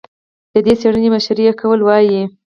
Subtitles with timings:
[0.53, 2.21] د دې څېړنې مشري یې کوله، وايي